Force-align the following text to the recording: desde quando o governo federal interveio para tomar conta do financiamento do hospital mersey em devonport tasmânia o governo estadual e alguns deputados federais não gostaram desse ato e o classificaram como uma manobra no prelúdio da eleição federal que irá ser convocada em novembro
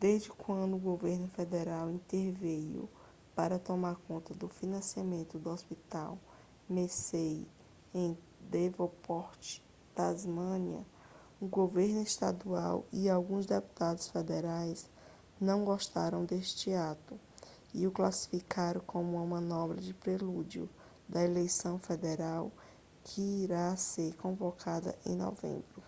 desde 0.00 0.28
quando 0.28 0.76
o 0.76 0.78
governo 0.78 1.26
federal 1.28 1.90
interveio 1.90 2.86
para 3.34 3.58
tomar 3.58 3.96
conta 4.06 4.34
do 4.34 4.48
financiamento 4.50 5.38
do 5.38 5.48
hospital 5.48 6.18
mersey 6.68 7.48
em 7.94 8.14
devonport 8.50 9.60
tasmânia 9.94 10.84
o 11.40 11.46
governo 11.46 12.02
estadual 12.02 12.84
e 12.92 13.08
alguns 13.08 13.46
deputados 13.46 14.06
federais 14.08 14.90
não 15.40 15.64
gostaram 15.64 16.22
desse 16.26 16.74
ato 16.74 17.18
e 17.72 17.86
o 17.86 17.90
classificaram 17.92 18.82
como 18.82 19.16
uma 19.16 19.24
manobra 19.40 19.80
no 19.80 19.94
prelúdio 19.94 20.68
da 21.08 21.22
eleição 21.24 21.78
federal 21.78 22.52
que 23.04 23.22
irá 23.44 23.74
ser 23.74 24.14
convocada 24.16 24.94
em 25.06 25.16
novembro 25.16 25.82